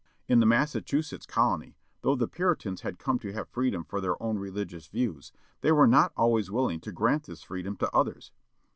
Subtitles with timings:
[0.27, 4.39] In the Massachusetts colony, though the Ptrritans had come to have freedom for their own
[4.39, 5.31] religious views,
[5.61, 8.31] they were not always willing to grant this freedom to others.